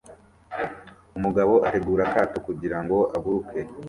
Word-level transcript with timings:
Umugabo 1.17 1.53
ategura 1.67 2.01
akato 2.11 2.37
kugirango 2.47 2.97
aguruke 3.15 3.59